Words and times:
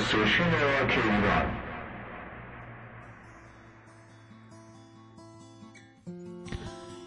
station 0.00 0.50
راک 0.50 0.98
ایران 1.04 1.46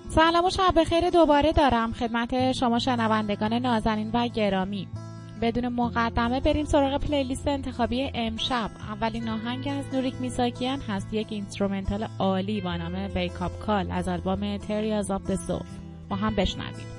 سلام 0.10 0.46
و 0.46 0.50
شب 0.50 0.74
بخیر. 0.76 1.10
دوباره 1.10 1.52
دارم 1.52 1.94
خدمت 1.94 2.52
شما 2.52 2.80
شنوندگان 2.80 3.54
نازنین 3.54 4.12
و 4.14 4.28
گرامی. 4.28 4.88
بدون 5.42 5.68
مقدمه 5.68 6.40
بریم 6.40 6.66
سراغ 6.66 6.98
playlist 6.98 7.48
انتخابی 7.48 8.12
امشب. 8.14 8.70
اولین 8.90 9.30
آهنگ 9.30 9.68
از 9.68 9.96
نوریک 9.96 10.14
میساکیان 10.22 10.80
هست. 10.80 11.14
یک 11.14 11.28
instrumental 11.30 12.08
عالی 12.20 12.62
با 12.62 12.76
نام 12.76 13.10
Wake 13.16 13.45
Up 13.45 13.60
Call 13.60 13.92
از 13.92 14.08
آلبوم 14.08 14.58
Materials 14.58 15.12
of 15.12 15.22
the 15.22 15.36
Soul 15.36 15.68
با 16.10 16.16
هم 16.16 16.36
بشنویم. 16.36 16.93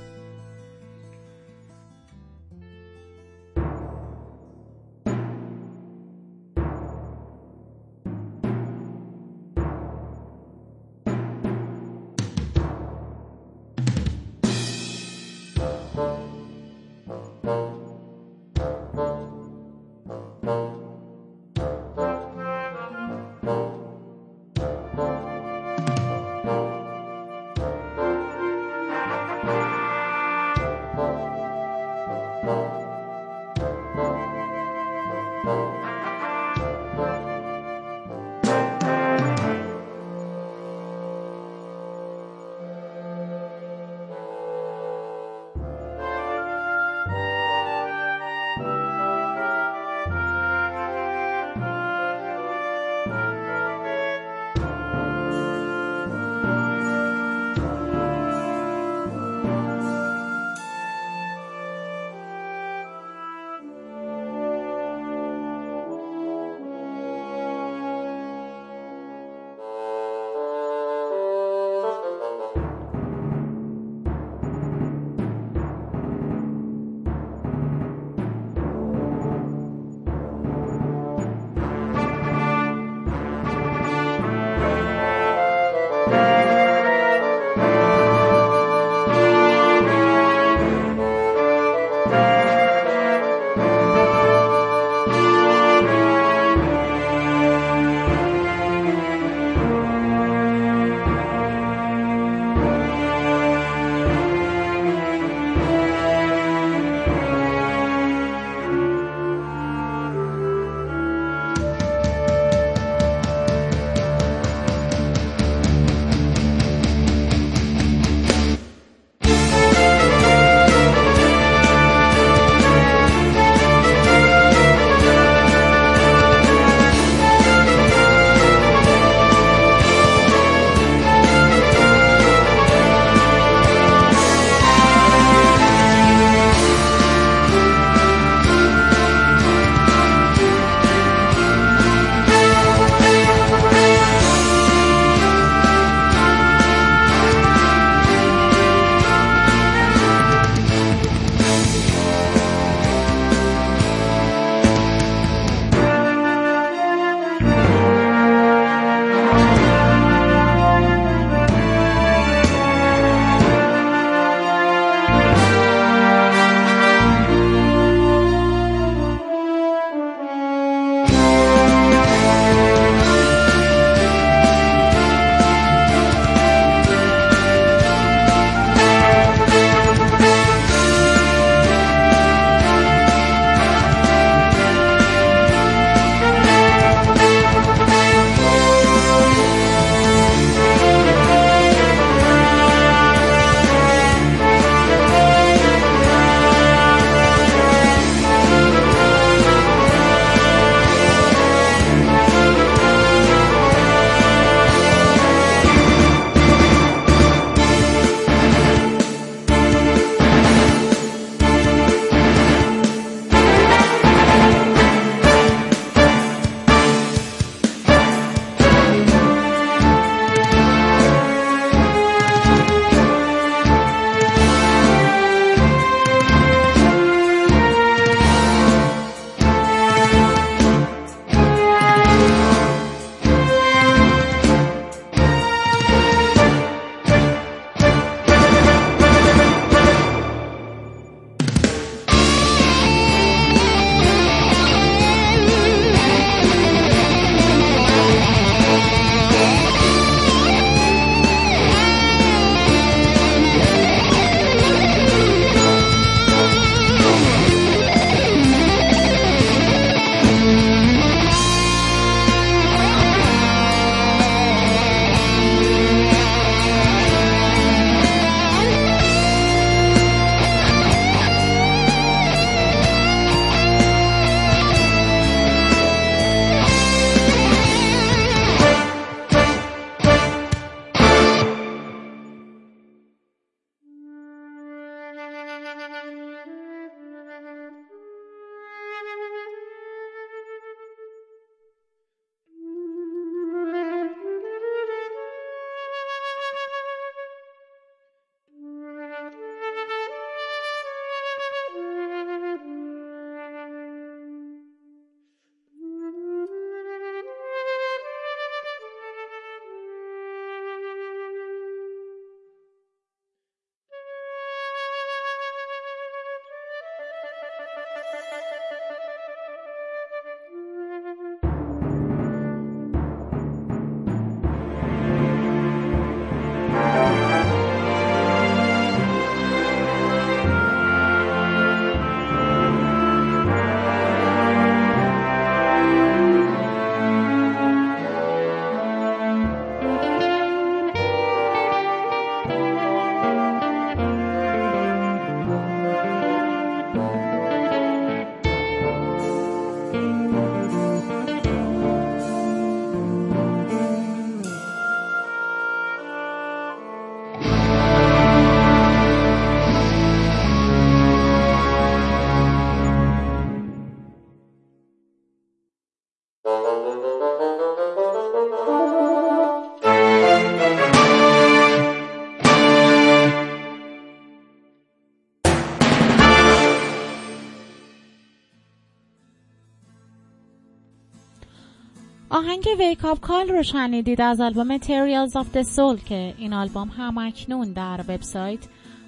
آهنگ 382.55 382.79
Wake 382.79 383.05
Up 383.05 383.21
Call 383.21 383.49
رو 383.49 383.63
شنیدید 383.63 384.21
از 384.21 384.41
آلبوم 384.41 384.79
Materials 384.79 385.33
of 385.33 385.57
the 385.57 385.63
Soul 385.77 386.05
که 386.05 386.35
این 386.39 386.53
آلبوم 386.53 386.89
هم 386.89 387.19
اکنون 387.19 387.73
در 387.73 388.01
وبسایت 388.09 388.59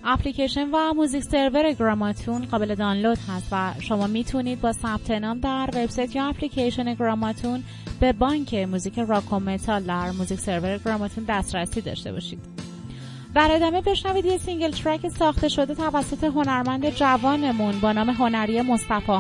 اپلیکیشن 0.05 0.71
و 0.73 0.95
music 0.95 1.23
server 1.23 1.73
گراماتون 1.73 2.45
قابل 2.45 2.75
دانلود 2.75 3.19
هست 3.29 3.49
و 3.53 3.75
شما 3.81 4.07
می‌تونید 4.07 4.61
با 4.61 4.73
ثبت 4.73 5.11
نام 5.11 5.41
در 5.41 5.71
وبسایت 5.75 6.17
یا 6.17 6.25
اپلیکیشن 6.25 6.95
گراماتون 6.95 7.63
به 8.01 8.13
بانک 8.13 8.55
موزیک 8.55 8.99
راک 8.99 9.33
و 9.33 9.41
متال 9.41 9.83
در 9.83 10.11
music 10.11 10.41
server 10.41 10.79
گراماتون 10.79 11.25
دسترسی 11.29 11.81
داشته 11.81 12.13
باشید. 12.13 12.41
در 13.35 13.51
ادامه 13.53 13.81
بشنوید 13.81 14.25
یه 14.25 14.39
single 14.39 14.71
track 14.71 15.09
ساخته 15.09 15.49
شده 15.49 15.75
توسط 15.75 16.25
هنرمند 16.25 16.91
جوانمون 16.91 17.81
با 17.81 17.93
نام 17.93 18.11
هنری 18.11 18.63
مصطفی 18.63 19.13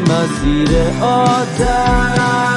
مسیر 0.00 1.02
آدم. 1.02 2.55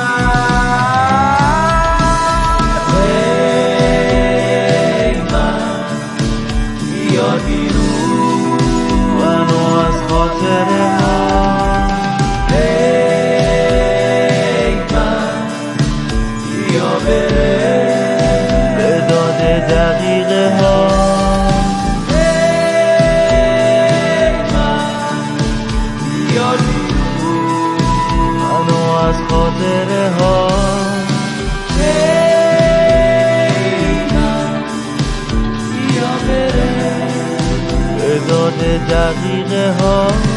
دقیقه 38.87 39.71
ها. 39.71 40.28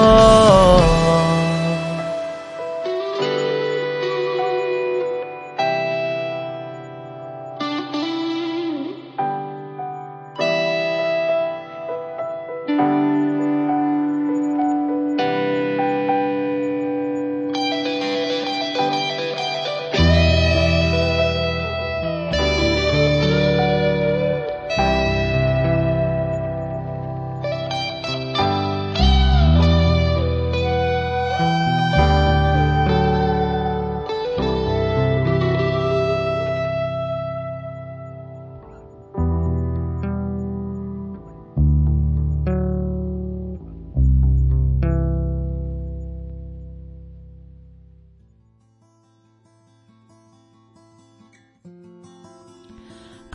Oh. 0.00 0.37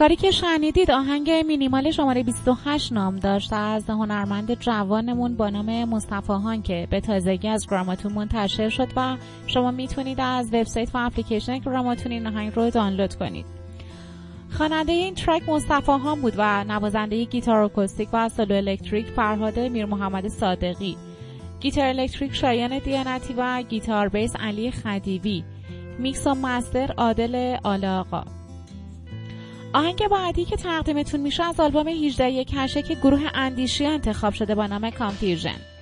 کاری 0.03 0.15
که 0.15 0.31
شنیدید 0.31 0.91
آهنگ 0.91 1.31
مینیمال 1.31 1.91
شماره 1.91 2.23
28 2.23 2.93
نام 2.93 3.15
داشت 3.15 3.53
از 3.53 3.89
هنرمند 3.89 4.59
جوانمون 4.59 5.35
با 5.35 5.49
نام 5.49 5.85
مصطفی 5.85 6.61
که 6.63 6.87
به 6.89 7.01
تازگی 7.01 7.47
از 7.47 7.67
گراماتون 7.67 8.13
منتشر 8.13 8.69
شد 8.69 8.87
و 8.95 9.17
شما 9.47 9.71
می‌تونید 9.71 10.19
از 10.21 10.53
وبسایت 10.53 10.95
و 10.95 10.97
اپلیکیشن 10.97 11.57
گراماتون 11.57 12.11
این 12.11 12.27
آهنگ 12.27 12.51
رو 12.55 12.69
دانلود 12.69 13.15
کنید. 13.15 13.45
خواننده 14.49 14.91
این 14.91 15.15
track 15.15 15.49
مصطفی 15.49 16.21
بود 16.21 16.33
و 16.37 16.63
نوازنده 16.63 17.23
گیتار 17.23 17.63
اکوستیک 17.63 18.09
و 18.13 18.29
سولو 18.29 18.55
الکتریک 18.55 19.05
فرهاد 19.05 19.59
میر 19.59 19.85
محمد 19.85 20.27
صادقی. 20.27 20.97
گیتار 21.59 21.85
الکتریک 21.85 22.35
شایان 22.35 22.79
دیانتی 22.79 23.33
و 23.37 23.61
گیتار 23.61 24.09
بیس 24.09 24.35
علی 24.35 24.71
خدیوی. 24.71 25.43
میکس 25.99 26.27
و 26.27 26.33
master 26.33 26.91
عادل 26.97 27.57
آلاقا 27.63 28.42
آهنگ 29.73 30.07
بعدی 30.07 30.45
که 30.45 30.55
تقدیمتون 30.55 31.19
میشه 31.19 31.43
از 31.43 31.59
آلبوم 31.59 31.87
18 31.87 32.29
یک 32.29 32.51
که 32.87 32.95
گروه 32.95 33.21
اندیشی 33.33 33.85
انتخاب 33.85 34.33
شده 34.33 34.55
با 34.55 34.67
نام 34.67 34.89
Confusion 34.89 35.72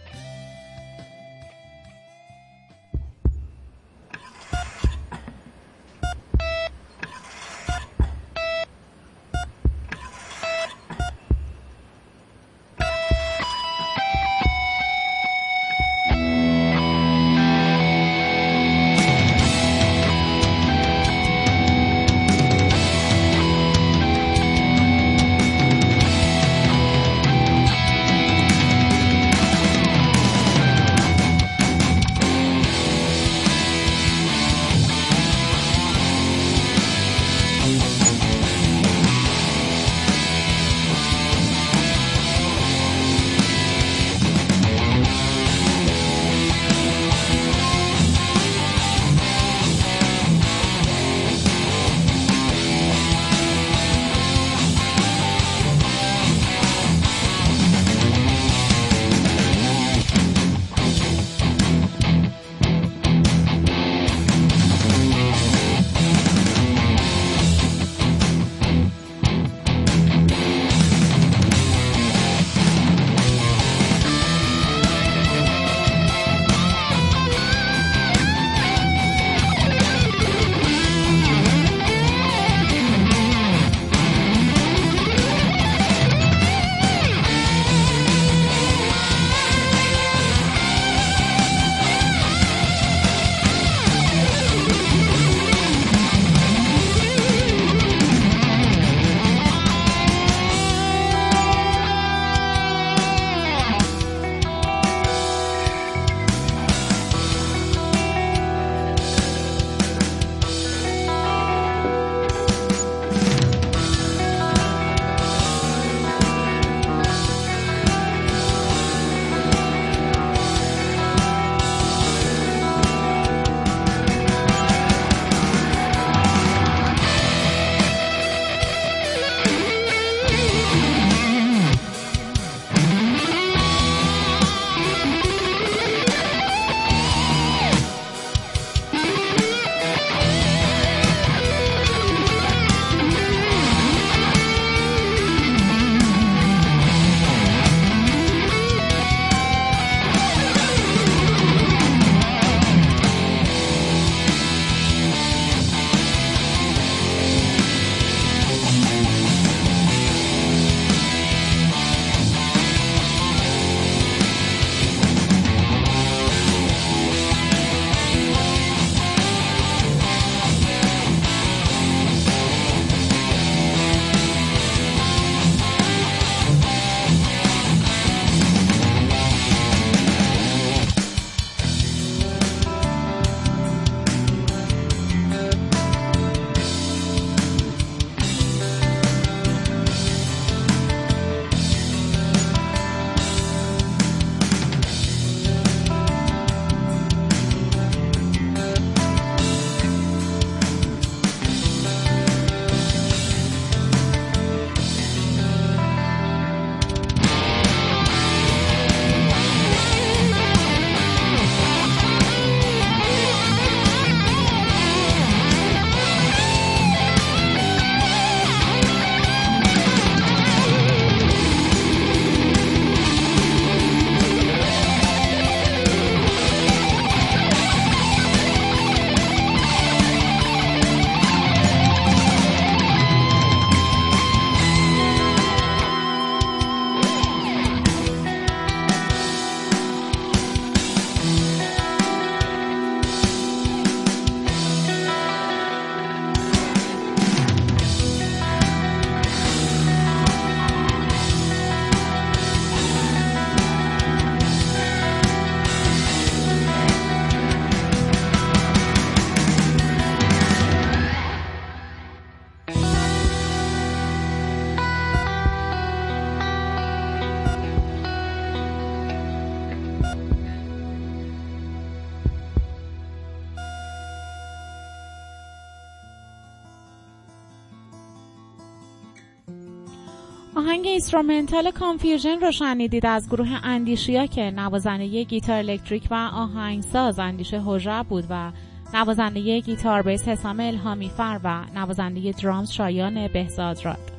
آهنگ 280.62 280.88
instrumental 280.88 281.72
Confusion 281.72 282.40
رو 282.40 282.52
شنیدید 282.52 283.06
از 283.06 283.30
گروه 283.30 283.50
اندیشیا 283.64 284.26
که 284.26 284.42
نوازنده 284.42 285.24
گیتار 285.24 285.58
الکتریک 285.58 286.08
و 286.12 286.14
آهنگساز 286.14 287.20
اندیشه 287.20 287.62
هوژه 287.62 288.04
بود 288.10 288.26
و 288.30 288.52
نوازنده 288.94 289.60
گیتار 289.60 290.02
بیس 290.02 290.28
حسام 290.28 290.60
الهامی 290.60 291.10
فر 291.10 291.40
و 291.44 291.66
نوازنده 291.76 292.32
drums 292.32 292.72
شایان 292.72 293.28
بهزاد 293.28 293.86
راد. 293.86 294.12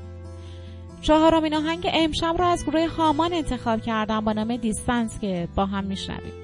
چهارمین 1.02 1.54
آهنگ 1.54 1.90
امشب 1.92 2.36
را 2.38 2.48
از 2.48 2.66
گروه 2.66 2.86
هامان 2.86 3.32
انتخاب 3.32 3.80
کردم 3.80 4.20
با 4.20 4.32
نام 4.32 4.56
Distance 4.56 5.20
که 5.20 5.48
با 5.56 5.66
هم 5.66 5.84
میشنویم. 5.84 6.41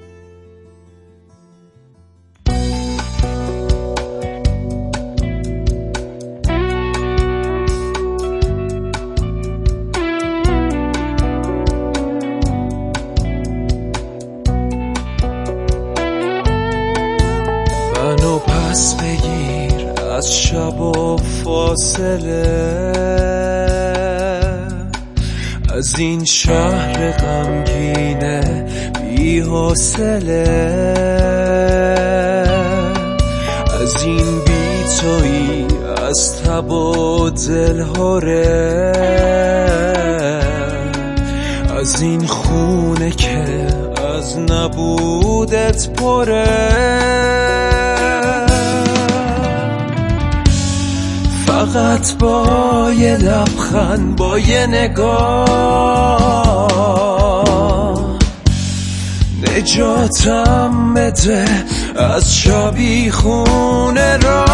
فاصله 22.09 22.93
از 25.75 25.99
این 25.99 26.25
شهر 26.25 27.11
غمگینه 27.11 28.67
بی 29.01 29.41
حاصله 29.41 30.49
از 33.81 34.03
این 34.03 34.41
بیتایی 34.41 35.67
از 36.09 36.43
تب 36.43 36.71
و 36.71 37.31
دلهاره 37.31 38.93
از 41.81 42.03
این 42.03 42.27
خونه 42.27 43.11
که 43.11 43.67
از 44.17 44.39
نبودت 44.39 45.89
پره. 45.89 47.68
فقط 51.89 52.15
با 52.19 52.93
یه 52.99 53.17
لبخند 53.17 54.17
با 54.17 54.39
یه 54.39 54.67
نگاه. 54.67 55.49
نجاتم 59.43 60.95
بده 60.95 61.45
از 61.97 62.37
شبی 62.37 63.11
خونه 63.11 64.17
را. 64.17 64.45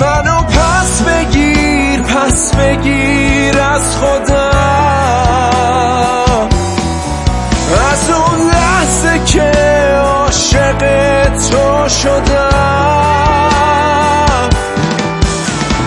منو 0.00 0.42
پس 0.42 1.02
بگیر 1.02 2.02
پس 2.02 2.54
بگیر 2.54 3.60
از 3.60 3.96
خدا. 3.96 4.50
از 7.92 8.10
اون 8.10 8.50
لحظه 8.50 9.24
که 9.24 9.52
عاشق 9.98 10.78
تو 11.50 11.88
شدم. 11.88 12.64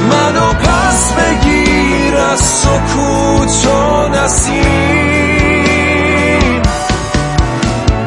منو 0.10 0.54
پس 0.54 1.14
بگیر 1.14 2.16
از 2.16 2.40
سکوت 2.40 3.66
و 3.66 4.08
نسیم. 4.10 5.18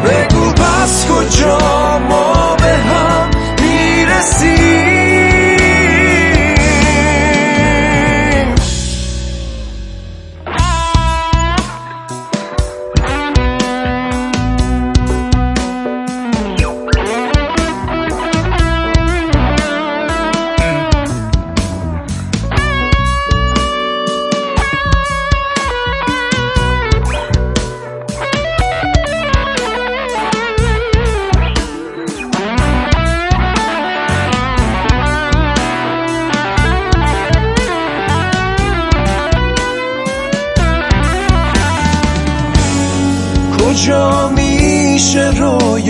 بگو 0.04 0.52
پس 0.52 1.06
کجا 1.06 1.99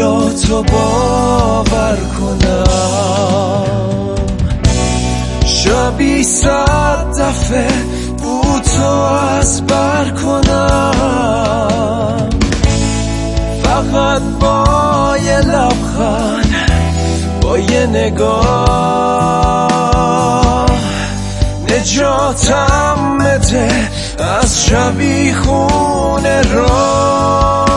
رویاتو 0.01 0.63
باور 0.63 1.99
کنم. 2.21 2.65
شبی 5.45 6.23
صد 6.23 7.07
دفعه 7.21 7.69
بوتو 8.19 8.91
از 9.39 9.67
بر 9.67 10.11
کنم. 10.11 10.93
فقط 13.63 14.23
با 14.41 15.17
یه 15.25 15.39
لبخند 15.39 16.55
با 17.43 17.59
یه 17.59 17.87
نگاه. 17.87 19.71
نجاتم 21.69 23.19
بده 23.19 23.91
از 24.19 24.67
شبی 24.67 25.35
خونه 25.35 26.43
را 26.43 27.70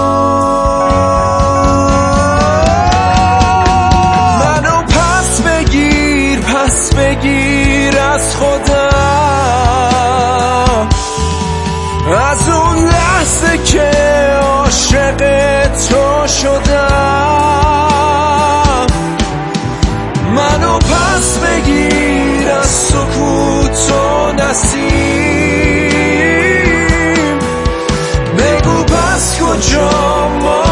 نسیم. 24.54 24.90
بگو 28.38 28.84
پس 28.84 29.40
کجا 29.40 29.90
ما 30.42 30.63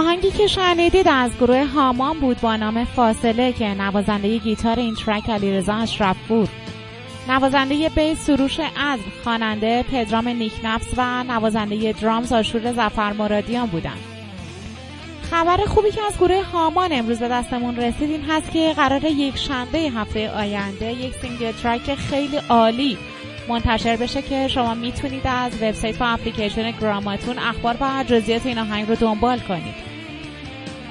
آهنگی 0.00 0.30
که 0.30 0.46
شنیدید 0.46 1.08
از 1.08 1.36
گروه 1.36 1.64
هامان 1.64 2.20
بود 2.20 2.40
با 2.40 2.56
نام 2.56 2.84
فاصله 2.84 3.52
که 3.52 3.68
نوازنده 3.68 4.38
گیتار 4.38 4.78
این 4.78 4.94
track 4.94 5.30
علیرضا 5.30 5.74
اشرف 5.74 6.16
بود. 6.28 6.48
نوازنده 7.28 7.88
بیس 7.88 8.18
سروش 8.18 8.60
عزم 8.60 9.02
خواننده 9.24 9.82
پدرام 9.82 10.28
نیکنفس 10.28 10.86
و 10.96 11.24
نوازنده 11.24 11.92
drums 11.92 12.32
آشور 12.32 12.72
زفر 12.72 13.12
مرادیان 13.12 13.66
بودند. 13.66 13.98
خبر 15.30 15.56
خوبی 15.56 15.90
که 15.90 16.00
از 16.06 16.18
گروه 16.18 16.42
هامان 16.42 16.92
امروز 16.92 17.18
به 17.18 17.28
دستمون 17.28 17.76
رسید 17.76 18.10
این 18.10 18.22
هست 18.22 18.50
که 18.50 18.72
قرار 18.76 19.04
یک 19.04 19.36
شنبه 19.36 19.78
هفته 19.78 20.30
آینده 20.30 20.92
یک 20.92 21.14
single 21.14 21.52
track 21.52 21.94
خیلی 21.94 22.36
عالی 22.48 22.98
منتشر 23.48 23.96
بشه 23.96 24.22
که 24.22 24.48
شما 24.48 24.74
می‌تونید 24.74 25.26
از 25.26 25.62
وبسایت 25.62 26.00
و 26.00 26.04
اپلیکیشن 26.04 26.70
گراماتون 26.70 27.38
اخبار 27.38 27.76
و 27.80 28.04
جزئیات 28.06 28.46
این 28.46 28.58
آهنگ 28.58 28.88
رو 28.88 28.94
دنبال 28.94 29.38
کنید. 29.38 29.89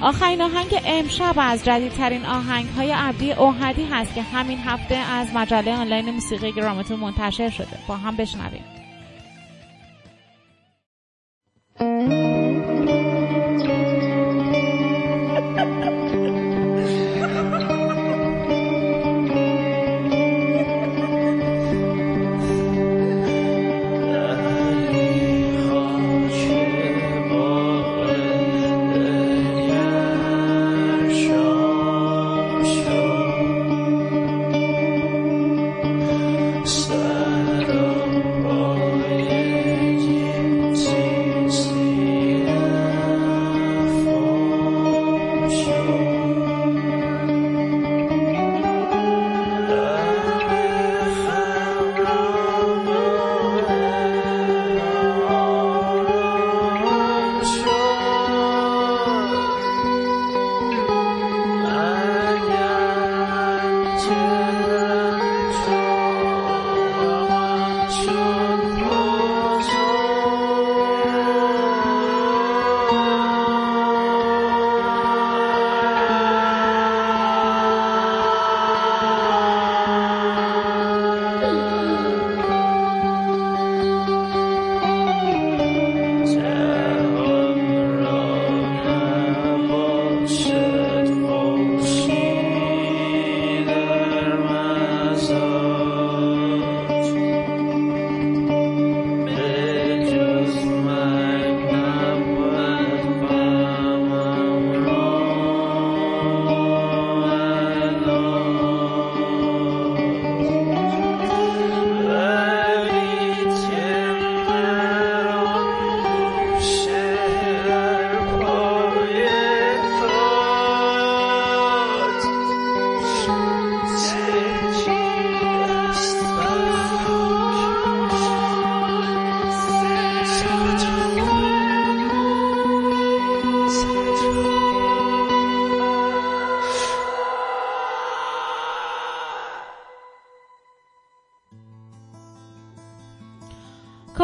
آخرین 0.02 0.42
آهنگ 0.42 0.80
امشب 0.84 1.34
از 1.36 1.64
جدیدترین 1.64 2.26
آهنگ 2.26 2.66
های 2.66 2.92
عبدی 2.92 3.32
اوهدی 3.32 3.84
هست 3.84 4.14
که 4.14 4.22
همین 4.22 4.58
هفته 4.58 4.94
از 4.94 5.28
مجله 5.34 5.76
آنلاین 5.76 6.10
موسیقی 6.10 6.52
گراماتون 6.52 7.00
منتشر 7.00 7.50
شده. 7.50 7.78
با 7.88 7.96
هم 7.96 8.16
بشنویم. 8.16 8.64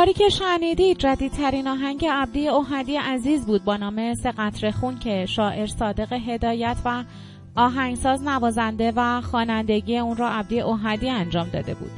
کاری 0.06 0.18
که 0.18 0.28
شنیدید 0.28 0.98
جدیدترین 0.98 1.68
آهنگ 1.68 2.06
عبدی 2.06 2.48
اوهدی 2.48 2.96
عزیز 2.96 3.46
بود 3.46 3.64
با 3.64 3.76
نام 3.76 4.14
سه 4.14 4.70
خون 4.70 4.98
که 4.98 5.26
شاعر 5.26 5.66
صادق 5.66 6.12
هدایت 6.12 6.76
و 6.84 7.04
آهنگساز 7.56 8.22
نوازنده 8.22 8.92
و 8.96 9.20
خوانندگی 9.20 9.98
اون 9.98 10.16
را 10.16 10.28
عبدی 10.28 10.60
اوهدی 10.60 11.10
انجام 11.10 11.48
داده 11.48 11.74
بود. 11.74 11.90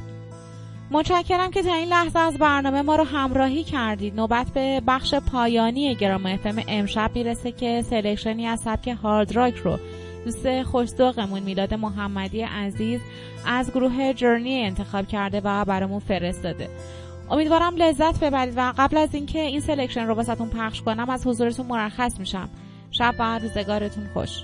متشکرم 0.91 1.51
که 1.51 1.61
تا 1.61 1.73
این 1.73 1.87
لحظه 1.87 2.19
از 2.19 2.37
برنامه 2.37 2.81
ما 2.81 2.95
رو 2.95 3.03
همراهی 3.03 3.63
کردید. 3.63 4.15
نوبت 4.15 4.47
به 4.53 4.81
بخش 4.87 5.15
پایانی 5.15 5.95
گرام 5.95 6.25
افم 6.25 6.63
امشب 6.67 7.11
می‌رسه 7.15 7.51
که 7.51 7.81
سلکشنی 7.81 8.47
از 8.47 8.59
سبک 8.59 8.87
هارد 8.87 9.35
راک 9.35 9.55
رو 9.55 9.79
دوست 10.25 10.63
خوشدوقمون 10.63 11.39
میلاد 11.39 11.73
محمدی 11.73 12.41
عزیز 12.41 13.01
از 13.45 13.71
گروه 13.71 14.13
جرنی 14.13 14.63
انتخاب 14.65 15.07
کرده 15.07 15.41
و 15.43 15.65
برامون 15.65 15.99
فرستاده. 15.99 16.69
امیدوارم 17.31 17.75
لذت 17.75 18.19
ببرید 18.19 18.53
و 18.57 18.73
قبل 18.77 18.97
از 18.97 19.15
اینکه 19.15 19.39
این 19.39 19.59
سلکشن 19.59 20.07
رو 20.07 20.13
واسهتون 20.13 20.49
پخش 20.49 20.81
کنم 20.81 21.09
از 21.09 21.27
حضورتون 21.27 21.65
مرخص 21.65 22.19
میشم. 22.19 22.49
شب 22.91 23.15
و 23.19 23.39
روزگارتون 23.39 24.07
خوش. 24.13 24.43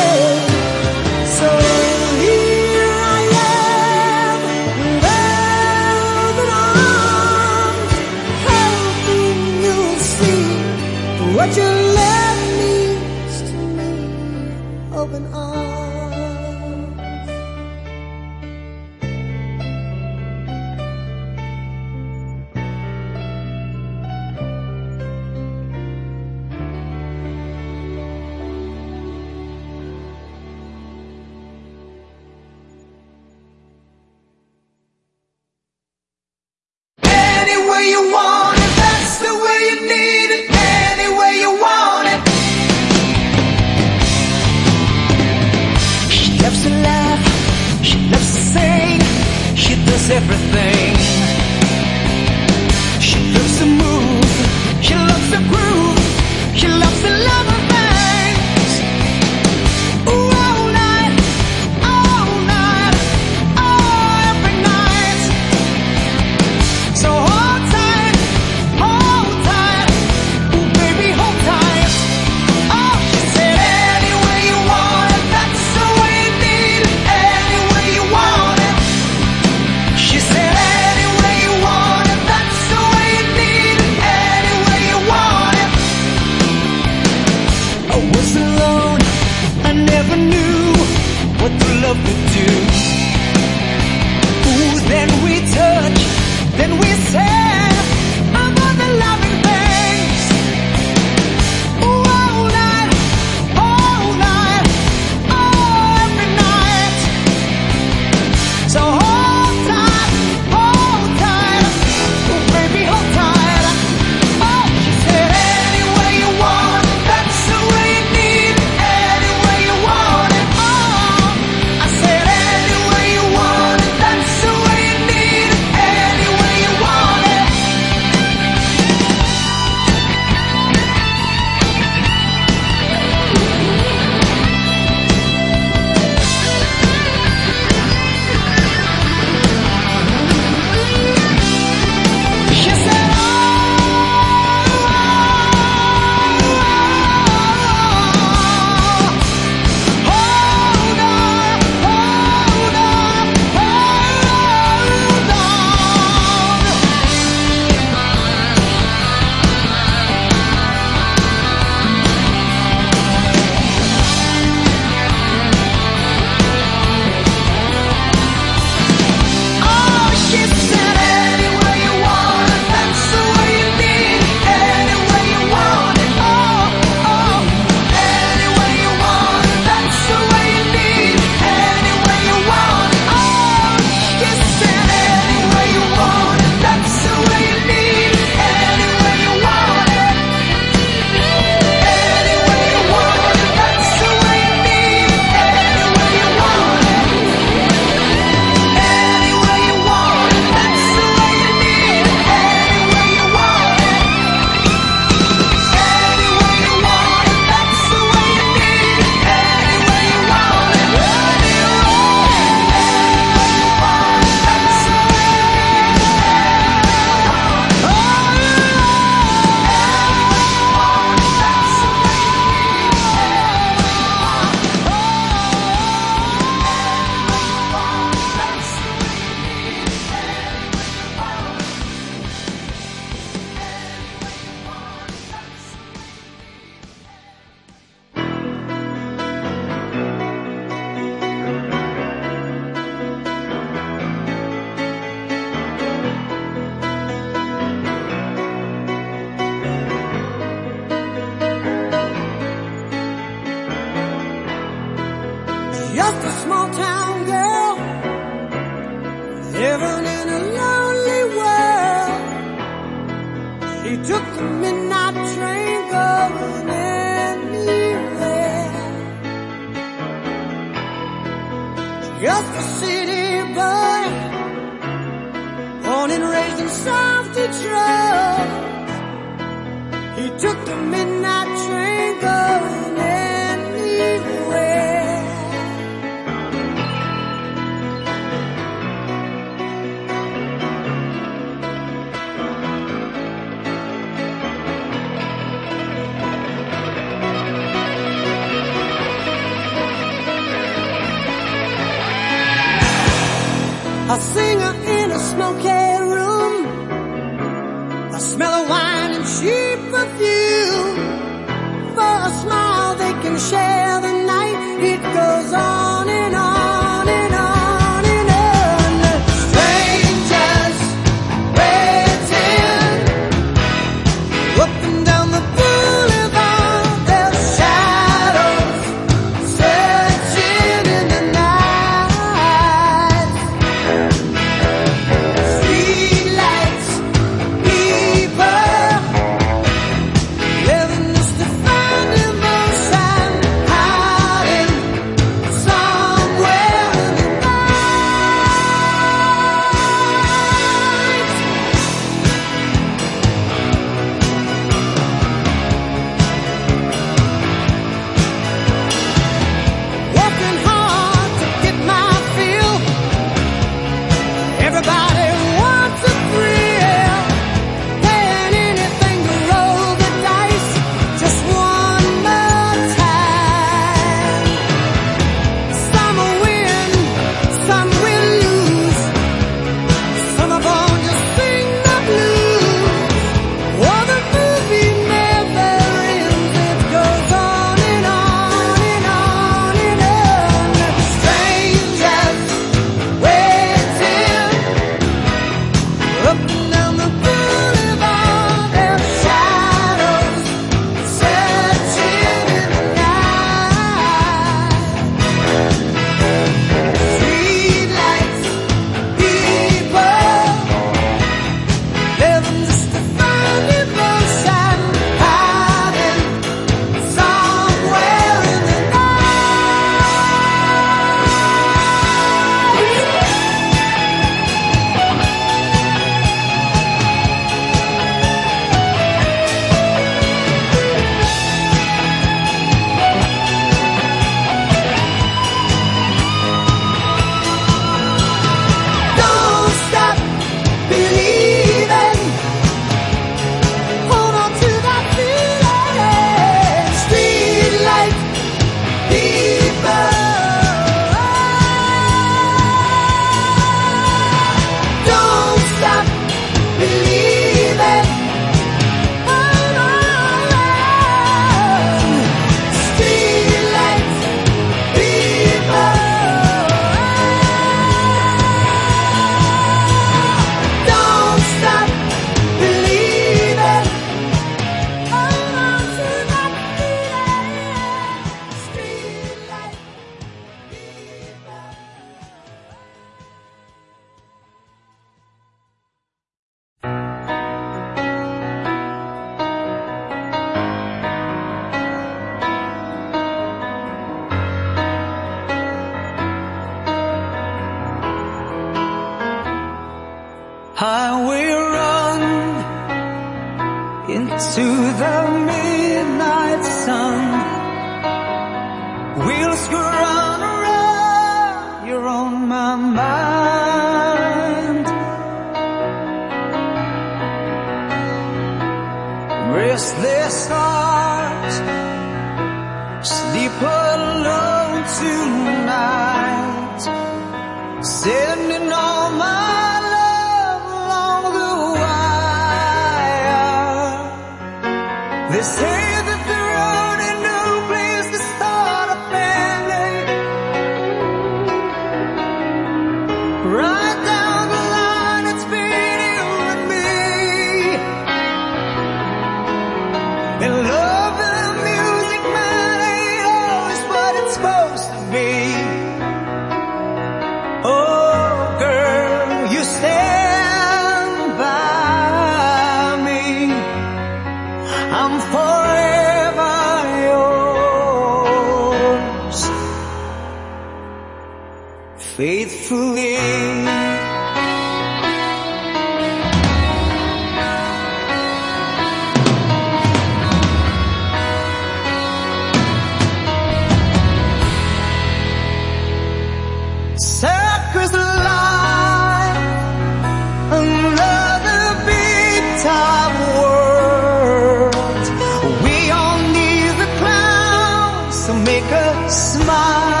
smile. 599.11 600.00